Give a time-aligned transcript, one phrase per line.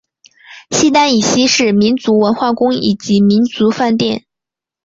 [0.71, 4.25] 西单以西是民族文化宫以及民族饭店。